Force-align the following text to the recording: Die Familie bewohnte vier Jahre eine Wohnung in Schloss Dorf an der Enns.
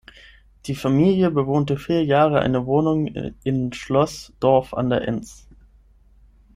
Die 0.65 0.73
Familie 0.73 1.29
bewohnte 1.29 1.77
vier 1.77 2.03
Jahre 2.03 2.39
eine 2.39 2.65
Wohnung 2.65 3.05
in 3.43 3.71
Schloss 3.71 4.33
Dorf 4.39 4.73
an 4.73 4.89
der 4.89 5.07
Enns. 5.07 5.47